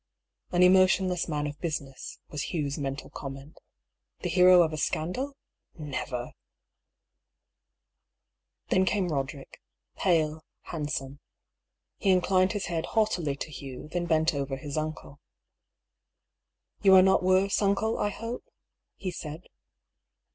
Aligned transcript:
^' 0.51 0.55
An 0.55 0.63
emotionless 0.63 1.27
man 1.29 1.45
of 1.45 1.59
business," 1.59 2.17
was 2.29 2.51
Hugh's 2.55 2.79
mental 2.79 3.11
comment. 3.11 3.59
'^ 4.19 4.21
The 4.23 4.29
hero 4.29 4.63
of 4.63 4.73
a 4.73 4.77
scandal? 4.77 5.37
Never!" 5.77 6.31
Then 8.69 8.83
came 8.85 9.09
Roderick— 9.09 9.61
pale, 10.03 10.43
handsome. 10.63 11.19
He 11.97 12.09
inclined 12.09 12.53
his 12.53 12.65
head 12.65 12.87
haughtily 12.87 13.35
to 13.35 13.51
Hugh, 13.51 13.89
then 13.89 14.07
bent 14.07 14.33
over 14.33 14.57
his 14.57 14.75
uncle." 14.75 15.19
You 16.81 16.95
are 16.95 17.03
not 17.03 17.21
worse, 17.21 17.61
uncle, 17.61 17.99
I 17.99 18.09
hope?" 18.09 18.45
he 18.95 19.11
said. 19.11 19.43